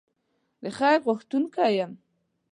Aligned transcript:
د 0.61 0.63
خیر 0.77 0.97
غوښتونکی 1.05 1.69
یم. 1.77 1.91